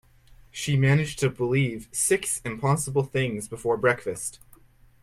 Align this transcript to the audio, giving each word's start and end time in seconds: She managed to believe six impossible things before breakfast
She 0.49 0.75
managed 0.77 1.19
to 1.19 1.29
believe 1.29 1.87
six 1.91 2.41
impossible 2.43 3.03
things 3.03 3.47
before 3.47 3.77
breakfast 3.77 4.39